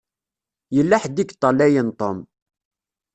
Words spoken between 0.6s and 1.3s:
Yella ḥedd i